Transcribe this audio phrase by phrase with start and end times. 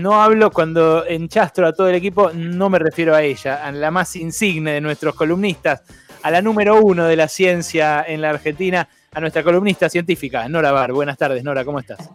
[0.00, 3.90] no hablo cuando enchastro a todo el equipo, no me refiero a ella, a la
[3.90, 5.82] más insigne de nuestros columnistas,
[6.22, 10.72] a la número uno de la ciencia en la Argentina, a nuestra columnista científica, Nora
[10.72, 10.92] Bar.
[10.92, 12.10] Buenas tardes, Nora, ¿cómo estás?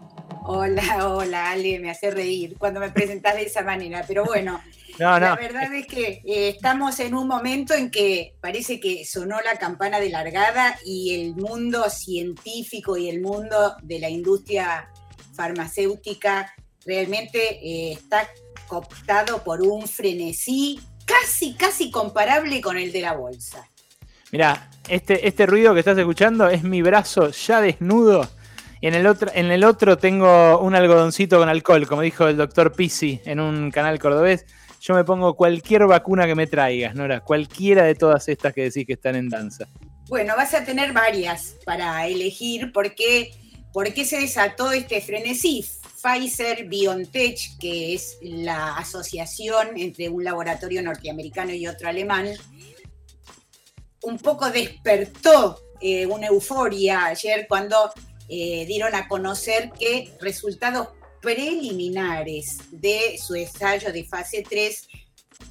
[0.47, 4.61] Hola, hola, Ale, me hace reír cuando me presentas de esa manera, pero bueno,
[4.97, 9.57] la verdad es que eh, estamos en un momento en que parece que sonó la
[9.57, 14.89] campana de largada y el mundo científico y el mundo de la industria
[15.33, 16.53] farmacéutica
[16.85, 18.29] realmente eh, está
[18.67, 23.69] cooptado por un frenesí casi, casi comparable con el de la bolsa.
[24.31, 28.27] Mira, este, este ruido que estás escuchando es mi brazo ya desnudo.
[28.81, 32.37] Y en el, otro, en el otro tengo un algodoncito con alcohol, como dijo el
[32.37, 34.45] doctor Pisi en un canal cordobés.
[34.81, 38.85] Yo me pongo cualquier vacuna que me traigas, Nora, cualquiera de todas estas que decís
[38.85, 39.67] que están en danza.
[40.07, 43.31] Bueno, vas a tener varias para elegir porque,
[43.73, 45.65] porque se desató este frenesí.
[46.05, 52.29] Pfizer BioNTech, que es la asociación entre un laboratorio norteamericano y otro alemán,
[54.03, 57.91] un poco despertó eh, una euforia ayer cuando
[58.29, 60.89] eh, dieron a conocer que resultados
[61.23, 64.87] preliminares de su ensayo de fase 3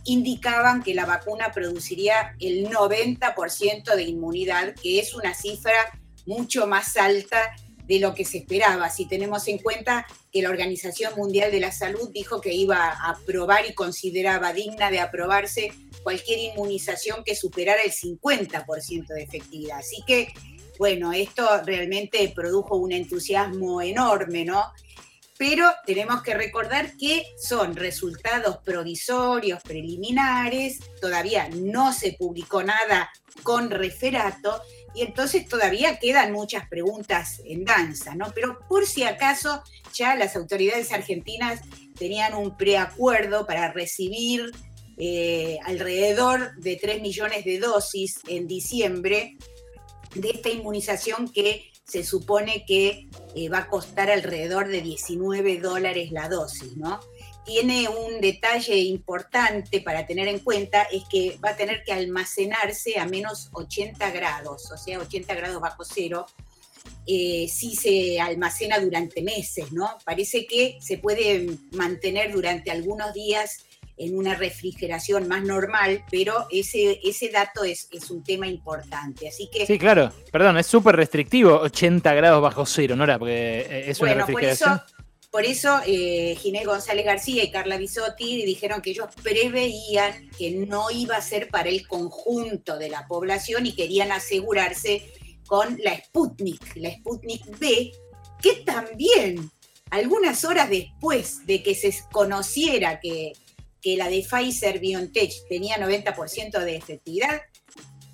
[0.04, 6.96] indicaban que la vacuna produciría el 90% de inmunidad, que es una cifra mucho más
[6.96, 11.60] alta de lo que se esperaba, si tenemos en cuenta que la Organización Mundial de
[11.60, 17.36] la Salud dijo que iba a aprobar y consideraba digna de aprobarse cualquier inmunización que
[17.36, 19.78] superara el 50% de efectividad.
[19.78, 20.32] Así que,
[20.78, 24.64] bueno, esto realmente produjo un entusiasmo enorme, ¿no?
[25.36, 33.10] Pero tenemos que recordar que son resultados provisorios, preliminares, todavía no se publicó nada
[33.42, 34.62] con referato
[34.94, 38.32] y entonces todavía quedan muchas preguntas en danza, ¿no?
[38.34, 41.60] Pero por si acaso ya las autoridades argentinas
[41.98, 44.52] tenían un preacuerdo para recibir
[44.96, 49.36] eh, alrededor de 3 millones de dosis en diciembre
[50.14, 56.12] de esta inmunización que se supone que eh, va a costar alrededor de 19 dólares
[56.12, 57.00] la dosis, ¿no?
[57.44, 62.98] Tiene un detalle importante para tener en cuenta, es que va a tener que almacenarse
[62.98, 66.26] a menos 80 grados, o sea, 80 grados bajo cero,
[67.06, 69.98] eh, si se almacena durante meses, ¿no?
[70.04, 73.66] Parece que se puede mantener durante algunos días
[73.96, 79.28] en una refrigeración más normal, pero ese, ese dato es, es un tema importante.
[79.28, 79.66] Así que.
[79.66, 83.18] Sí, claro, perdón, es súper restrictivo, 80 grados bajo cero, ¿no era?
[83.18, 84.78] Porque eh, es una refrigeración.
[84.78, 85.03] Por eso
[85.86, 91.22] eh, Ginés González García y Carla Bisotti dijeron que ellos preveían que no iba a
[91.22, 95.12] ser para el conjunto de la población y querían asegurarse
[95.46, 97.92] con la Sputnik, la Sputnik B,
[98.40, 99.50] que también
[99.90, 103.32] algunas horas después de que se conociera que,
[103.82, 107.42] que la de Pfizer BioNTech tenía 90% de efectividad,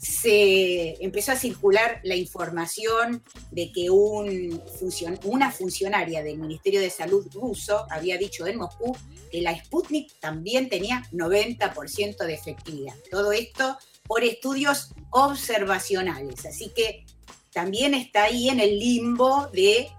[0.00, 4.62] se empezó a circular la información de que un
[5.24, 8.96] una funcionaria del Ministerio de Salud ruso había dicho en Moscú
[9.30, 12.94] que la Sputnik también tenía 90% de efectividad.
[13.10, 16.46] Todo esto por estudios observacionales.
[16.46, 17.04] Así que
[17.52, 19.90] también está ahí en el limbo de,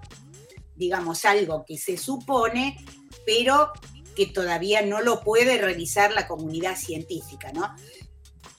[0.76, 2.76] digamos, algo que se supone,
[3.24, 3.72] pero
[4.16, 7.74] que todavía no lo puede revisar la comunidad científica, ¿no?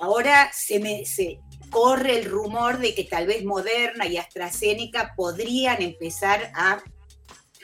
[0.03, 1.39] Ahora se, me, se
[1.71, 6.83] corre el rumor de que tal vez Moderna y AstraZeneca podrían empezar a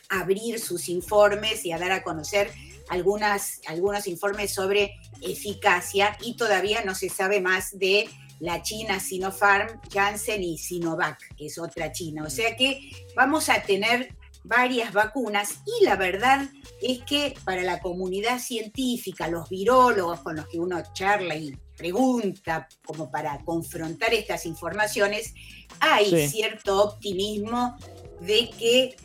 [0.09, 2.53] abrir sus informes y a dar a conocer
[2.91, 10.45] algunos informes sobre eficacia y todavía no se sabe más de la China Sinopharm, Janssen
[10.45, 12.23] y Sinovac, que es otra China.
[12.25, 16.49] O sea que vamos a tener varias vacunas y la verdad
[16.81, 22.69] es que para la comunidad científica, los virólogos con los que uno charla y pregunta
[22.85, 25.35] como para confrontar estas informaciones,
[25.81, 27.77] hay cierto optimismo
[28.21, 28.97] de que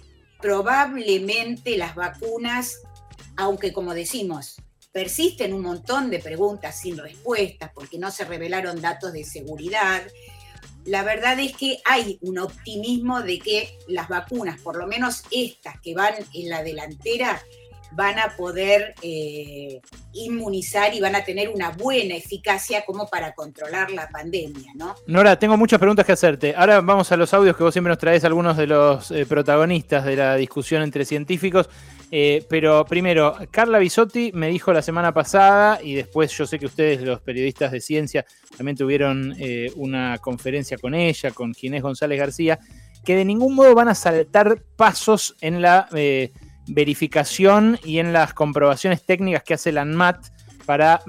[0.41, 2.81] probablemente las vacunas,
[3.37, 4.57] aunque como decimos,
[4.91, 10.03] persisten un montón de preguntas sin respuestas porque no se revelaron datos de seguridad,
[10.85, 15.79] la verdad es que hay un optimismo de que las vacunas, por lo menos estas
[15.81, 17.41] que van en la delantera,
[17.95, 19.79] van a poder eh,
[20.13, 24.95] inmunizar y van a tener una buena eficacia como para controlar la pandemia, ¿no?
[25.05, 26.55] Nora, tengo muchas preguntas que hacerte.
[26.55, 30.05] Ahora vamos a los audios que vos siempre nos traes algunos de los eh, protagonistas
[30.05, 31.69] de la discusión entre científicos.
[32.15, 36.67] Eh, pero primero, Carla Bisotti me dijo la semana pasada, y después yo sé que
[36.67, 38.23] ustedes, los periodistas de ciencia,
[38.55, 39.35] también tuvieron
[39.77, 42.59] una conferencia con ella, con Ginés González García,
[43.03, 45.89] que de ningún modo van a saltar pasos en la
[46.67, 50.23] verificación y en las comprobaciones técnicas que hace la ANMAT
[50.67, 51.01] para,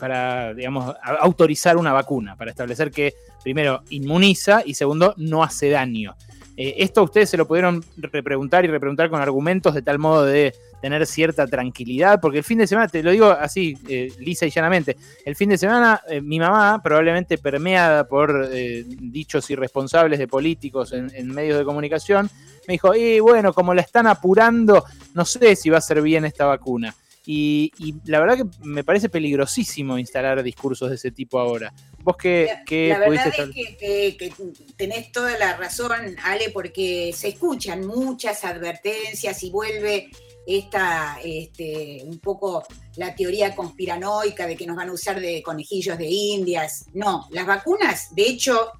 [0.00, 3.14] para digamos, autorizar una vacuna, para establecer que,
[3.44, 6.16] primero, inmuniza y segundo, no hace daño.
[6.56, 10.54] Eh, esto ustedes se lo pudieron repreguntar y repreguntar con argumentos de tal modo de
[10.82, 14.50] tener cierta tranquilidad, porque el fin de semana, te lo digo así, eh, lisa y
[14.50, 20.92] llanamente, el fin de semana eh, mi mamá, probablemente permeada por dichos irresponsables de políticos
[20.92, 22.30] en, en, medios de comunicación,
[22.66, 26.24] me dijo, y bueno, como la están apurando, no sé si va a ser bien
[26.24, 26.94] esta vacuna.
[27.32, 31.72] Y, la verdad que me parece peligrosísimo instalar discursos de ese tipo ahora.
[32.02, 34.32] ¿Vos qué, qué la, verdad es que,
[34.76, 35.92] tenés toda la razón,
[36.24, 40.10] Ale, porque se escuchan muchas advertencias y vuelve
[40.44, 42.64] esta, este, un poco
[42.96, 46.86] la teoría conspiranoica de que nos van a usar de conejillos de indias.
[46.94, 48.72] No, las vacunas, de hecho,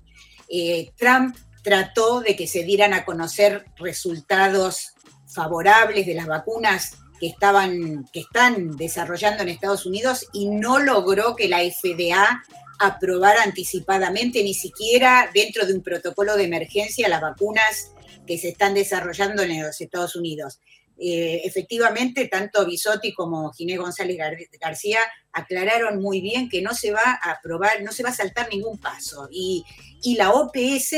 [0.48, 4.94] eh, Trump trató de que se dieran a conocer resultados
[5.28, 11.36] favorables de las vacunas que, estaban, que están desarrollando en Estados Unidos y no logró
[11.36, 12.42] que la FDA
[12.78, 17.92] aprobara anticipadamente, ni siquiera dentro de un protocolo de emergencia, las vacunas
[18.26, 20.60] que se están desarrollando en los Estados Unidos.
[20.98, 24.18] Eh, efectivamente, tanto Bisotti como Ginés González
[24.60, 25.00] García
[25.32, 28.78] aclararon muy bien que no se va a aprobar, no se va a saltar ningún
[28.78, 29.28] paso.
[29.30, 29.64] Y,
[30.02, 30.94] y la OPS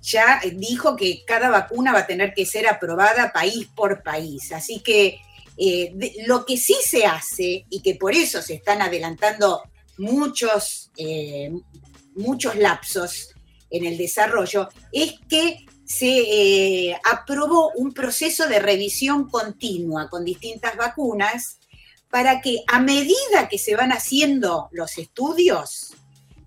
[0.00, 4.52] ya dijo que cada vacuna va a tener que ser aprobada país por país.
[4.52, 5.18] Así que
[5.56, 5.94] eh,
[6.26, 9.62] lo que sí se hace, y que por eso se están adelantando
[9.98, 11.52] muchos, eh,
[12.14, 13.30] muchos lapsos
[13.70, 20.76] en el desarrollo, es que se eh, aprobó un proceso de revisión continua con distintas
[20.76, 21.58] vacunas
[22.10, 25.94] para que a medida que se van haciendo los estudios,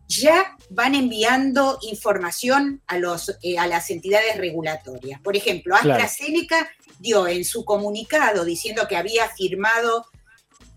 [0.08, 5.20] ya van enviando información a, los, a las entidades regulatorias.
[5.22, 6.70] Por ejemplo, AstraZeneca
[7.00, 10.06] dio en su comunicado diciendo que había firmado,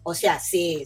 [0.03, 0.85] o sea, se,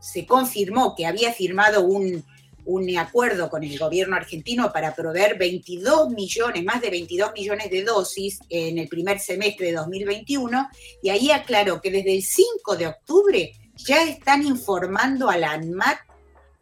[0.00, 2.24] se confirmó que había firmado un,
[2.68, 7.82] un acuerdo con el gobierno argentino para proveer 22 millones, más de 22 millones de
[7.82, 10.68] dosis en el primer semestre de 2021,
[11.02, 15.98] y ahí aclaró que desde el 5 de octubre ya están informando a la ANMAT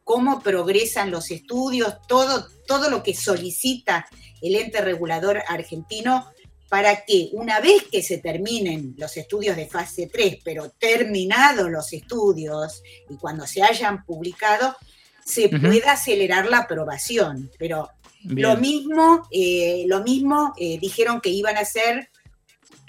[0.05, 4.07] cómo progresan los estudios, todo, todo lo que solicita
[4.41, 6.31] el ente regulador argentino
[6.69, 11.93] para que una vez que se terminen los estudios de fase 3, pero terminados los
[11.93, 14.77] estudios y cuando se hayan publicado,
[15.25, 17.51] se pueda acelerar la aprobación.
[17.59, 17.89] Pero
[18.25, 22.11] lo mismo, eh, lo mismo eh, dijeron que iban a hacer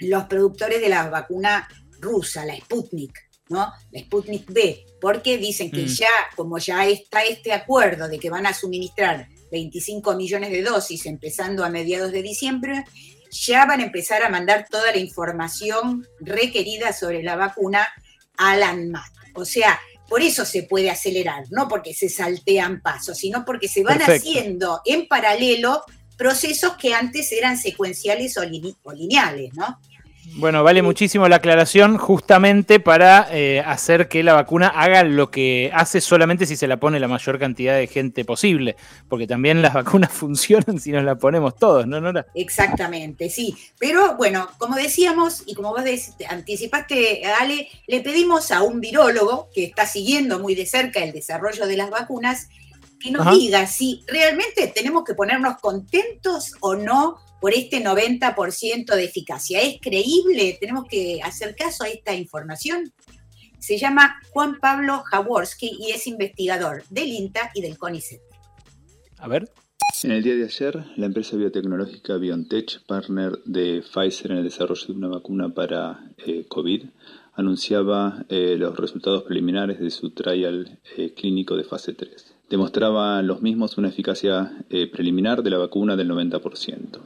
[0.00, 1.68] los productores de la vacuna
[2.00, 3.72] rusa, la Sputnik, ¿no?
[3.90, 5.88] La Sputnik B, porque dicen que mm.
[5.88, 11.06] ya, como ya está este acuerdo de que van a suministrar 25 millones de dosis
[11.06, 12.84] empezando a mediados de diciembre,
[13.30, 17.86] ya van a empezar a mandar toda la información requerida sobre la vacuna
[18.36, 19.12] a la ANMAT.
[19.34, 19.78] O sea,
[20.08, 24.80] por eso se puede acelerar, no porque se saltean pasos, sino porque se van haciendo
[24.84, 25.84] en paralelo
[26.16, 28.42] procesos que antes eran secuenciales o,
[28.82, 29.78] o lineales, ¿no?
[30.36, 35.70] Bueno, vale muchísimo la aclaración justamente para eh, hacer que la vacuna haga lo que
[35.74, 38.76] hace solamente si se la pone la mayor cantidad de gente posible,
[39.08, 42.26] porque también las vacunas funcionan si nos la ponemos todos, ¿no, Nora?
[42.34, 43.56] Exactamente, sí.
[43.78, 45.82] Pero bueno, como decíamos y como vos
[46.28, 51.66] anticipaste, Ale, le pedimos a un virólogo que está siguiendo muy de cerca el desarrollo
[51.66, 52.48] de las vacunas
[53.00, 59.04] que nos diga si realmente tenemos que ponernos contentos o no por este 90% de
[59.04, 59.60] eficacia.
[59.60, 60.56] ¿Es creíble?
[60.60, 62.92] ¿Tenemos que hacer caso a esta información?
[63.58, 68.20] Se llama Juan Pablo Jaworski y es investigador del INTA y del CONICET.
[69.18, 69.50] A ver.
[70.04, 74.86] En el día de ayer, la empresa biotecnológica BioNTech, partner de Pfizer en el desarrollo
[74.86, 76.84] de una vacuna para eh, COVID,
[77.34, 82.37] anunciaba eh, los resultados preliminares de su trial eh, clínico de fase 3.
[82.48, 87.00] Demostraba los mismos una eficacia preliminar de la vacuna del 90%.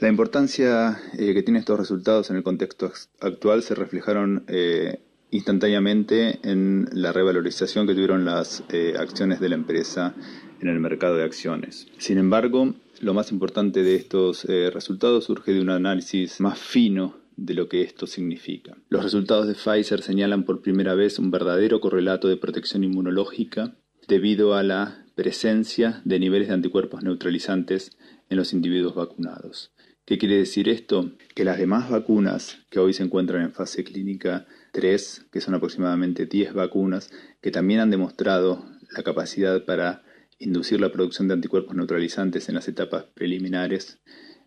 [0.00, 6.40] La importancia eh, que tienen estos resultados en el contexto actual se reflejaron eh, instantáneamente
[6.42, 10.14] en la revalorización que tuvieron las eh, acciones de la empresa
[10.60, 11.86] en el mercado de acciones.
[11.98, 17.54] Sin embargo, lo más importante de estos resultados surge de un análisis más fino de
[17.54, 18.76] lo que esto significa.
[18.88, 23.74] Los resultados de Pfizer señalan por primera vez un verdadero correlato de protección inmunológica
[24.08, 27.96] debido a la presencia de niveles de anticuerpos neutralizantes
[28.28, 29.72] en los individuos vacunados.
[30.04, 31.12] ¿Qué quiere decir esto?
[31.34, 36.26] Que las demás vacunas que hoy se encuentran en fase clínica 3, que son aproximadamente
[36.26, 40.02] 10 vacunas, que también han demostrado la capacidad para
[40.38, 44.00] inducir la producción de anticuerpos neutralizantes en las etapas preliminares,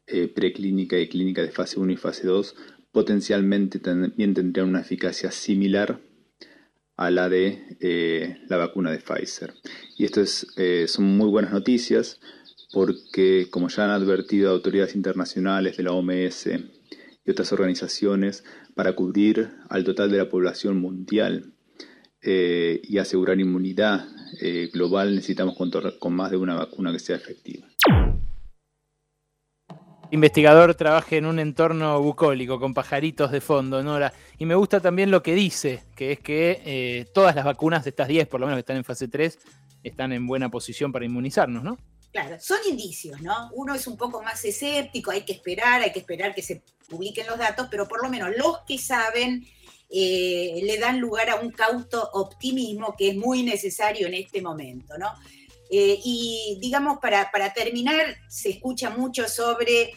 [0.06, 2.56] eh, preclínica y clínica de fase 1 y fase 2,
[2.92, 6.00] potencialmente también tendrían una eficacia similar
[6.98, 9.54] a la de eh, la vacuna de Pfizer.
[9.98, 12.20] Y esto es, eh, son muy buenas noticias
[12.74, 16.48] porque, como ya han advertido autoridades internacionales de la OMS
[17.26, 18.44] y otras organizaciones,
[18.76, 21.54] para cubrir al total de la población mundial
[22.22, 24.06] eh, y asegurar inmunidad
[24.74, 27.66] global necesitamos contar con más de una vacuna que sea efectiva
[30.12, 34.14] investigador trabaje en un entorno bucólico con pajaritos de fondo, Nora.
[34.38, 37.90] Y me gusta también lo que dice, que es que eh, todas las vacunas de
[37.90, 39.38] estas 10, por lo menos que están en fase 3,
[39.84, 41.78] están en buena posición para inmunizarnos, ¿no?
[42.12, 43.50] Claro, son indicios, ¿no?
[43.54, 47.28] Uno es un poco más escéptico, hay que esperar, hay que esperar que se publiquen
[47.28, 49.46] los datos, pero por lo menos los que saben
[49.90, 54.98] eh, le dan lugar a un cauto optimismo que es muy necesario en este momento,
[54.98, 55.12] ¿no?
[55.70, 59.94] Eh, y digamos, para, terminar, se escucha mucho sobre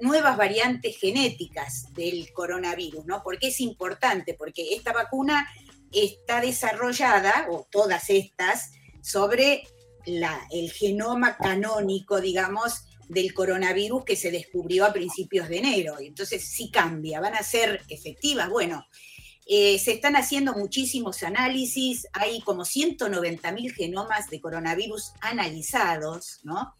[0.00, 3.22] nuevas variantes genéticas del coronavirus, ¿no?
[3.22, 5.48] Porque es importante, porque esta vacuna
[5.92, 9.62] está desarrollada, o todas estas, sobre
[10.06, 15.96] el genoma canónico, digamos, del coronavirus que se descubrió a principios de enero.
[16.00, 18.48] Entonces, sí cambia, van a ser efectivas.
[18.48, 18.84] Bueno,
[19.46, 26.74] eh, se están haciendo muchísimos análisis, hay como 190 mil genomas de coronavirus analizados, ¿no?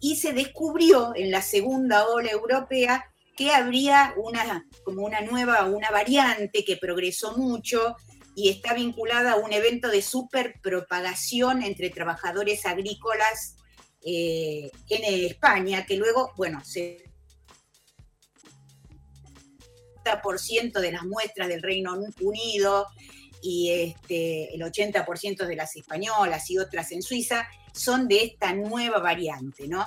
[0.00, 5.90] Y se descubrió en la segunda ola europea que habría una, como una nueva, una
[5.90, 7.96] variante que progresó mucho
[8.34, 13.56] y está vinculada a un evento de superpropagación entre trabajadores agrícolas
[14.02, 17.09] eh, en España, que luego, bueno, se
[20.80, 22.86] de las muestras del Reino Unido
[23.42, 28.98] y este, el 80% de las españolas y otras en Suiza son de esta nueva
[28.98, 29.86] variante, ¿no?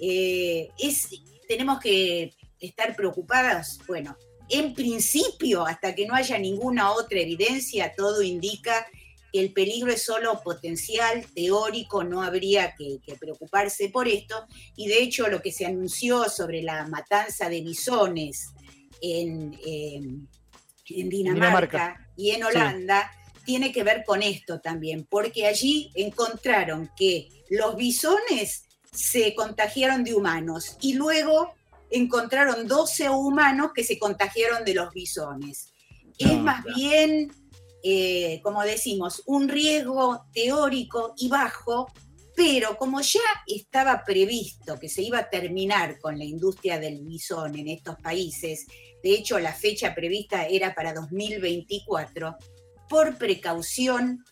[0.00, 1.08] Eh, es,
[1.48, 4.16] tenemos que estar preocupadas, bueno,
[4.48, 8.86] en principio, hasta que no haya ninguna otra evidencia, todo indica
[9.32, 14.46] que el peligro es solo potencial, teórico, no habría que, que, preocuparse por esto.
[14.76, 18.52] Y de hecho, lo que se anunció sobre la matanza de bisones
[19.00, 20.26] en, em,
[20.88, 23.10] Dinamarca, y en Holanda,
[23.44, 30.14] tiene que ver con esto también, porque allí encontraron que los bisones se contagiaron de
[30.14, 31.54] humanos y luego
[31.90, 35.72] encontraron 12 humanos que se contagiaron de los bisones.
[36.18, 37.30] es ah, más bien,
[37.84, 41.86] eh, como decimos, un riesgo teórico y bajo,
[42.36, 47.56] pero como ya estaba previsto que se iba a terminar con la industria del bisón
[47.58, 48.66] en estos países
[49.06, 52.36] de hecho la fecha prevista era para 2024,
[52.88, 54.24] por precaución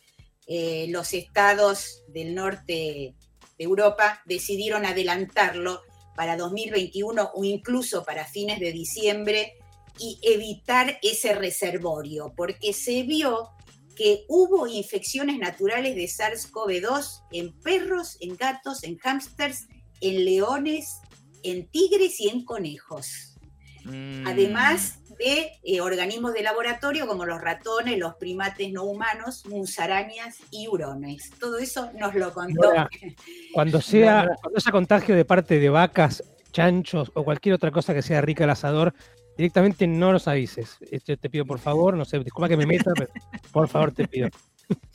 [0.49, 3.15] eh, los estados del norte
[3.57, 5.83] de Europa decidieron adelantarlo
[6.17, 9.55] para 2021 o incluso para fines de diciembre
[10.01, 13.51] y evitar ese reservorio, porque se vio
[13.95, 19.69] que hubo infecciones naturales de SARS-CoV-2 en perros, en gatos, en hámsters,
[20.01, 21.01] en leones,
[21.43, 23.37] en tigres y en conejos.
[23.85, 24.27] Mm.
[24.27, 30.67] Además de eh, organismos de laboratorio como los ratones, los primates no humanos, musarañas y
[30.69, 31.31] hurones.
[31.39, 32.73] Todo eso nos lo contó.
[33.53, 38.03] cuando sea, cuando sea contagio de parte de vacas, chanchos o cualquier otra cosa que
[38.03, 38.95] sea rica al asador,
[39.37, 40.77] directamente no nos avises.
[40.91, 43.11] Esto te pido por favor, no sé, disculpa que me meta, pero
[43.53, 44.29] por favor te pido.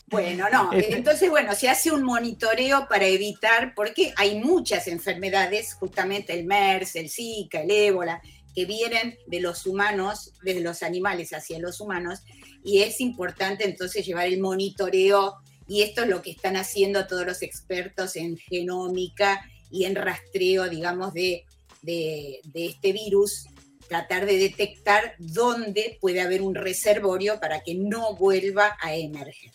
[0.07, 5.75] Bueno, no, este entonces, bueno, se hace un monitoreo para evitar, porque hay muchas enfermedades,
[5.75, 8.21] justamente el MERS, el Zika, el ébola,
[8.55, 12.21] que vienen de los humanos, desde los animales hacia los humanos,
[12.63, 15.35] y es importante entonces llevar el monitoreo,
[15.67, 20.67] y esto es lo que están haciendo todos los expertos en genómica y en rastreo,
[20.67, 21.45] digamos, de,
[21.83, 23.45] de, de este virus,
[23.89, 29.51] tratar de detectar dónde puede haber un reservorio para que no vuelva a emerger.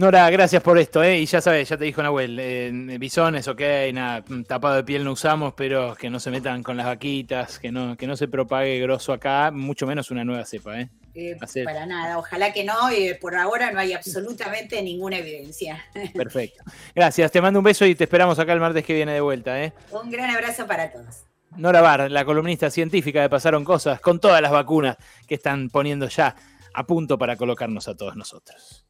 [0.00, 1.18] Nora, gracias por esto, ¿eh?
[1.18, 3.60] Y ya sabes, ya te dijo Nahuel, eh, bisones, ok,
[3.92, 7.70] nada, tapado de piel no usamos, pero que no se metan con las vaquitas, que
[7.70, 10.88] no, que no se propague grosso acá, mucho menos una nueva cepa, ¿eh?
[11.14, 15.84] eh para nada, ojalá que no, y por ahora no hay absolutamente ninguna evidencia.
[16.14, 16.64] Perfecto.
[16.94, 19.62] Gracias, te mando un beso y te esperamos acá el martes que viene de vuelta,
[19.62, 19.74] ¿eh?
[19.90, 21.29] Un gran abrazo para todos.
[21.56, 26.08] Nora Bar, la columnista científica de Pasaron Cosas, con todas las vacunas que están poniendo
[26.08, 26.36] ya
[26.72, 28.84] a punto para colocarnos a todos nosotros.